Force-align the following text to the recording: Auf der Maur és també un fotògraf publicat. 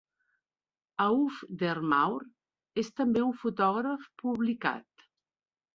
Auf 1.09 1.41
der 1.59 1.77
Maur 1.91 2.25
és 2.85 2.91
també 3.01 3.25
un 3.29 3.39
fotògraf 3.45 4.11
publicat. 4.25 5.11